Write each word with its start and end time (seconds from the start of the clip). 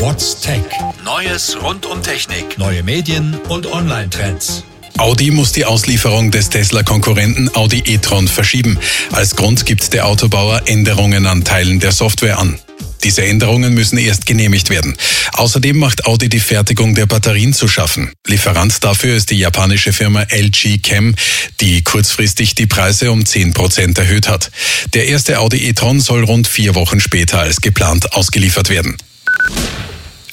What's 0.00 0.40
Tech? 0.40 0.62
Neues 1.04 1.58
rund 1.62 1.84
um 1.84 2.02
Technik. 2.02 2.56
Neue 2.56 2.82
Medien 2.82 3.38
und 3.50 3.66
Online-Trends. 3.66 4.64
Audi 4.96 5.30
muss 5.30 5.52
die 5.52 5.66
Auslieferung 5.66 6.30
des 6.30 6.48
Tesla-Konkurrenten 6.48 7.54
Audi 7.54 7.82
e-tron 7.84 8.26
verschieben. 8.26 8.78
Als 9.12 9.36
Grund 9.36 9.66
gibt 9.66 9.92
der 9.92 10.06
Autobauer 10.06 10.62
Änderungen 10.64 11.26
an 11.26 11.44
Teilen 11.44 11.80
der 11.80 11.92
Software 11.92 12.38
an. 12.38 12.58
Diese 13.04 13.22
Änderungen 13.22 13.74
müssen 13.74 13.98
erst 13.98 14.24
genehmigt 14.24 14.70
werden. 14.70 14.96
Außerdem 15.34 15.76
macht 15.76 16.06
Audi 16.06 16.30
die 16.30 16.40
Fertigung 16.40 16.94
der 16.94 17.04
Batterien 17.04 17.52
zu 17.52 17.68
schaffen. 17.68 18.10
Lieferant 18.26 18.82
dafür 18.82 19.14
ist 19.14 19.28
die 19.28 19.38
japanische 19.38 19.92
Firma 19.92 20.22
LG 20.30 20.78
Chem, 20.82 21.14
die 21.60 21.82
kurzfristig 21.84 22.54
die 22.54 22.66
Preise 22.66 23.12
um 23.12 23.26
10 23.26 23.52
Prozent 23.52 23.98
erhöht 23.98 24.28
hat. 24.28 24.50
Der 24.94 25.08
erste 25.08 25.40
Audi 25.40 25.68
e-tron 25.68 26.00
soll 26.00 26.24
rund 26.24 26.48
vier 26.48 26.74
Wochen 26.74 27.00
später 27.00 27.40
als 27.40 27.60
geplant 27.60 28.14
ausgeliefert 28.14 28.70
werden. 28.70 28.96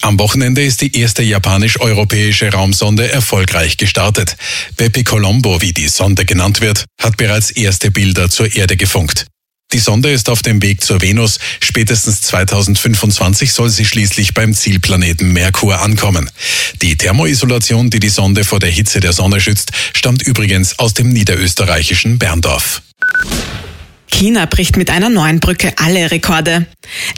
Am 0.00 0.18
Wochenende 0.18 0.62
ist 0.62 0.80
die 0.80 0.96
erste 0.96 1.22
japanisch-europäische 1.22 2.52
Raumsonde 2.52 3.10
erfolgreich 3.10 3.76
gestartet. 3.76 4.36
Bepi 4.76 5.04
Colombo, 5.04 5.60
wie 5.62 5.72
die 5.72 5.88
Sonde 5.88 6.24
genannt 6.24 6.60
wird, 6.60 6.84
hat 7.00 7.16
bereits 7.16 7.50
erste 7.50 7.90
Bilder 7.90 8.30
zur 8.30 8.54
Erde 8.54 8.76
gefunkt. 8.76 9.26
Die 9.72 9.80
Sonde 9.80 10.12
ist 10.12 10.28
auf 10.28 10.42
dem 10.42 10.62
Weg 10.62 10.84
zur 10.84 11.02
Venus. 11.02 11.40
Spätestens 11.60 12.22
2025 12.22 13.52
soll 13.52 13.68
sie 13.68 13.84
schließlich 13.84 14.32
beim 14.32 14.54
Zielplaneten 14.54 15.32
Merkur 15.32 15.80
ankommen. 15.80 16.30
Die 16.82 16.96
Thermoisolation, 16.96 17.90
die 17.90 17.98
die 17.98 18.08
Sonde 18.08 18.44
vor 18.44 18.60
der 18.60 18.70
Hitze 18.70 19.00
der 19.00 19.12
Sonne 19.12 19.40
schützt, 19.40 19.72
stammt 19.92 20.22
übrigens 20.22 20.78
aus 20.78 20.94
dem 20.94 21.08
niederösterreichischen 21.08 22.18
Berndorf. 22.18 22.82
China 24.16 24.46
bricht 24.46 24.78
mit 24.78 24.88
einer 24.88 25.10
neuen 25.10 25.40
Brücke 25.40 25.74
alle 25.76 26.10
Rekorde. 26.10 26.64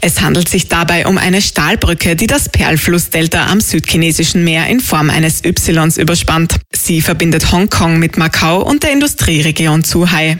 Es 0.01 0.19
handelt 0.19 0.49
sich 0.49 0.67
dabei 0.67 1.07
um 1.07 1.17
eine 1.17 1.41
Stahlbrücke, 1.41 2.17
die 2.17 2.27
das 2.27 2.49
Perlflussdelta 2.49 3.47
am 3.47 3.61
südchinesischen 3.61 4.43
Meer 4.43 4.67
in 4.67 4.81
Form 4.81 5.09
eines 5.09 5.45
Ys 5.45 5.97
überspannt. 5.97 6.57
Sie 6.75 7.01
verbindet 7.01 7.53
Hongkong 7.53 7.99
mit 7.99 8.17
Macau 8.17 8.61
und 8.61 8.83
der 8.83 8.91
Industrieregion 8.91 9.85
Zhuhai. 9.85 10.39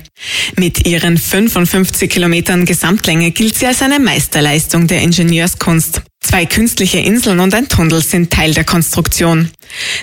Mit 0.57 0.85
ihren 0.85 1.17
55 1.17 2.09
Kilometern 2.09 2.65
Gesamtlänge 2.65 3.31
gilt 3.31 3.57
sie 3.57 3.67
als 3.67 3.81
eine 3.81 3.99
Meisterleistung 3.99 4.87
der 4.87 5.01
Ingenieurskunst. 5.01 6.01
Zwei 6.19 6.45
künstliche 6.45 6.99
Inseln 6.99 7.39
und 7.39 7.55
ein 7.55 7.69
Tunnel 7.69 8.03
sind 8.03 8.33
Teil 8.33 8.53
der 8.53 8.65
Konstruktion. 8.65 9.49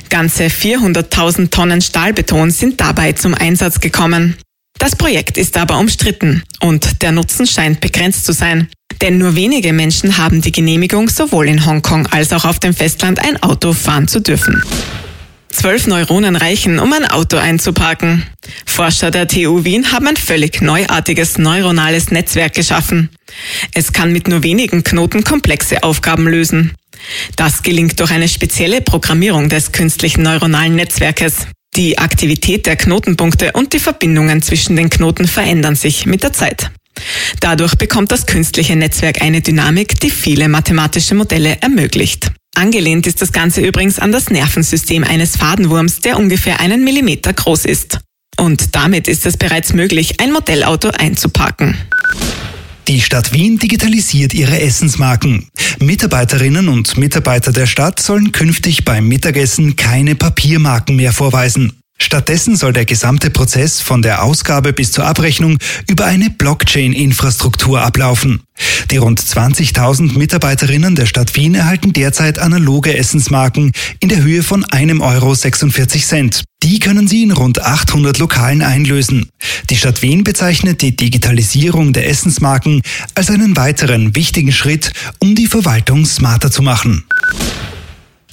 Ganze 0.08 0.46
400.000 0.46 1.50
Tonnen 1.50 1.82
Stahlbeton 1.82 2.50
sind 2.50 2.80
dabei 2.80 3.12
zum 3.12 3.34
Einsatz 3.34 3.80
gekommen. 3.80 4.38
Das 4.78 4.94
Projekt 4.96 5.38
ist 5.38 5.56
aber 5.56 5.78
umstritten 5.78 6.42
und 6.60 7.02
der 7.02 7.12
Nutzen 7.12 7.46
scheint 7.46 7.80
begrenzt 7.80 8.24
zu 8.24 8.32
sein. 8.32 8.69
Denn 9.00 9.19
nur 9.19 9.34
wenige 9.36 9.72
Menschen 9.72 10.16
haben 10.16 10.41
die 10.41 10.52
Genehmigung, 10.52 11.08
sowohl 11.08 11.48
in 11.48 11.66
Hongkong 11.66 12.06
als 12.06 12.32
auch 12.32 12.44
auf 12.44 12.58
dem 12.58 12.74
Festland 12.74 13.19
ein 13.19 13.42
Auto 13.42 13.72
fahren 13.72 14.08
zu 14.08 14.20
dürfen. 14.20 14.62
Zwölf 15.50 15.86
Neuronen 15.86 16.36
reichen, 16.36 16.78
um 16.78 16.92
ein 16.92 17.06
Auto 17.06 17.38
einzuparken. 17.38 18.24
Forscher 18.66 19.10
der 19.10 19.27
TU 19.27 19.64
Wien 19.64 19.91
haben 19.91 20.06
ein 20.06 20.16
völlig 20.16 20.60
neuartiges 20.60 21.38
neuronales 21.38 22.10
Netzwerk 22.10 22.54
geschaffen. 22.54 23.10
Es 23.72 23.92
kann 23.92 24.12
mit 24.12 24.28
nur 24.28 24.42
wenigen 24.42 24.84
Knoten 24.84 25.24
komplexe 25.24 25.82
Aufgaben 25.82 26.28
lösen. 26.28 26.72
Das 27.36 27.62
gelingt 27.62 27.98
durch 28.00 28.10
eine 28.10 28.28
spezielle 28.28 28.80
Programmierung 28.80 29.48
des 29.48 29.72
künstlichen 29.72 30.22
neuronalen 30.22 30.77
Netzwerkes. 30.77 31.47
Die 31.77 31.98
Aktivität 31.98 32.64
der 32.64 32.77
Knotenpunkte 32.77 33.52
und 33.52 33.74
die 33.74 33.78
Verbindungen 33.78 34.41
zwischen 34.41 34.77
den 34.77 34.88
Knoten 34.88 35.28
verändern 35.28 35.77
sich 35.77 36.06
mit 36.06 36.22
der 36.22 36.32
Zeit. 36.32 36.70
Dadurch 37.41 37.74
bekommt 37.74 38.10
das 38.12 38.24
künstliche 38.24 38.74
Netzwerk 38.77 39.20
eine 39.20 39.42
Dynamik, 39.42 40.00
die 40.00 40.08
viele 40.08 40.48
mathematische 40.48 41.14
Modelle 41.14 41.60
ermöglicht. 41.60 42.32
Angelehnt 42.54 43.06
ist 43.06 43.20
das 43.20 43.32
Ganze 43.32 43.60
übrigens 43.60 43.98
an 43.98 44.10
das 44.10 44.30
Nervensystem 44.30 45.04
eines 45.04 45.36
Fadenwurms, 45.36 46.00
der 46.00 46.16
ungefähr 46.16 46.60
einen 46.60 46.82
Millimeter 46.82 47.34
groß 47.34 47.66
ist. 47.66 47.98
Und 48.38 48.74
damit 48.74 49.06
ist 49.06 49.26
es 49.26 49.37
bereits 49.37 49.75
möglich, 49.75 50.19
ein 50.19 50.32
Modellauto 50.32 50.88
einzuparken. 50.88 51.76
Die 52.88 53.00
Stadt 53.00 53.32
Wien 53.32 53.58
digitalisiert 53.58 54.32
ihre 54.32 54.60
Essensmarken. 54.60 55.48
Mitarbeiterinnen 55.80 56.69
und 56.69 56.97
Mitarbeiter 56.97 57.50
der 57.50 57.66
Stadt 57.66 58.00
sollen 58.00 58.30
künftig 58.30 58.84
beim 58.84 59.08
Mittagessen 59.08 59.74
keine 59.74 60.14
Papiermarken 60.14 60.94
mehr 60.94 61.12
vorweisen. 61.12 61.72
Stattdessen 61.98 62.54
soll 62.54 62.72
der 62.72 62.84
gesamte 62.84 63.30
Prozess 63.30 63.80
von 63.80 64.02
der 64.02 64.22
Ausgabe 64.22 64.72
bis 64.72 64.92
zur 64.92 65.04
Abrechnung 65.04 65.58
über 65.88 66.04
eine 66.04 66.30
Blockchain-Infrastruktur 66.30 67.80
ablaufen. 67.80 68.42
Die 68.92 68.98
rund 68.98 69.20
20.000 69.20 70.16
Mitarbeiterinnen 70.16 70.94
der 70.94 71.06
Stadt 71.06 71.34
Wien 71.34 71.56
erhalten 71.56 71.92
derzeit 71.92 72.38
analoge 72.38 72.96
Essensmarken 72.96 73.72
in 73.98 74.10
der 74.10 74.22
Höhe 74.22 74.44
von 74.44 74.64
1,46 74.64 75.00
Euro. 75.02 76.44
Die 76.66 76.81
können 76.81 77.06
sie 77.06 77.22
in 77.22 77.31
rund 77.31 77.62
800 77.62 78.19
Lokalen 78.19 78.60
einlösen. 78.60 79.28
Die 79.71 79.77
Stadt 79.77 80.03
Wien 80.03 80.25
bezeichnet 80.25 80.82
die 80.82 80.97
Digitalisierung 80.97 81.93
der 81.93 82.09
Essensmarken 82.09 82.82
als 83.15 83.31
einen 83.31 83.56
weiteren 83.56 84.16
wichtigen 84.16 84.50
Schritt, 84.50 84.91
um 85.21 85.37
die 85.37 85.47
Verwaltung 85.47 86.05
smarter 86.05 86.50
zu 86.50 86.62
machen. 86.62 87.05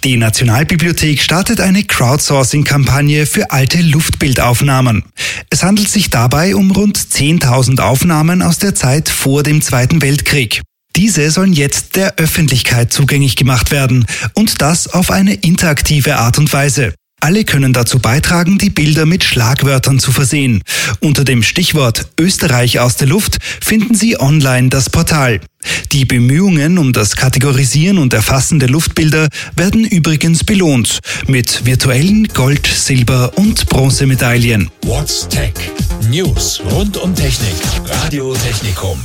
Die 0.03 0.17
Nationalbibliothek 0.17 1.21
startet 1.21 1.61
eine 1.61 1.83
Crowdsourcing-Kampagne 1.83 3.27
für 3.27 3.51
alte 3.51 3.79
Luftbildaufnahmen. 3.83 5.03
Es 5.51 5.61
handelt 5.61 5.89
sich 5.89 6.09
dabei 6.09 6.55
um 6.55 6.71
rund 6.71 6.97
10.000 6.97 7.81
Aufnahmen 7.81 8.41
aus 8.41 8.57
der 8.57 8.73
Zeit 8.73 9.09
vor 9.09 9.43
dem 9.43 9.61
Zweiten 9.61 10.01
Weltkrieg. 10.01 10.63
Diese 10.95 11.29
sollen 11.29 11.53
jetzt 11.53 11.97
der 11.97 12.15
Öffentlichkeit 12.15 12.91
zugänglich 12.91 13.35
gemacht 13.35 13.69
werden 13.69 14.07
und 14.33 14.59
das 14.63 14.87
auf 14.87 15.11
eine 15.11 15.35
interaktive 15.35 16.15
Art 16.15 16.39
und 16.39 16.51
Weise. 16.51 16.95
Alle 17.23 17.45
können 17.45 17.71
dazu 17.71 17.99
beitragen, 17.99 18.57
die 18.57 18.69
Bilder 18.69 19.05
mit 19.05 19.23
Schlagwörtern 19.23 19.97
zu 19.97 20.11
versehen. 20.11 20.61
Unter 20.99 21.23
dem 21.23 21.41
Stichwort 21.41 22.07
Österreich 22.19 22.81
aus 22.81 22.97
der 22.97 23.07
Luft 23.07 23.37
finden 23.61 23.95
Sie 23.95 24.19
online 24.19 24.67
das 24.67 24.89
Portal. 24.89 25.39
Die 25.93 26.03
Bemühungen 26.03 26.77
um 26.77 26.91
das 26.91 27.15
Kategorisieren 27.15 27.97
und 27.97 28.13
Erfassen 28.13 28.59
der 28.59 28.67
Luftbilder 28.67 29.29
werden 29.55 29.85
übrigens 29.85 30.43
belohnt 30.43 30.99
mit 31.25 31.65
virtuellen 31.65 32.27
Gold-, 32.27 32.67
Silber- 32.67 33.31
und 33.37 33.67
Bronzemedaillen. 33.67 34.69
What's 34.81 35.25
Tech? 35.29 35.53
News 36.09 36.61
rund 36.71 36.97
um 36.97 37.15
Technik. 37.15 37.55
Radio 37.87 38.35
Technikum. 38.35 38.99